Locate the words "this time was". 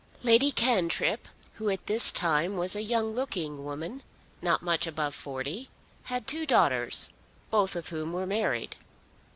1.85-2.75